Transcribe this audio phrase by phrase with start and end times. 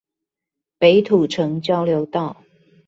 [0.79, 2.37] 北土城交流道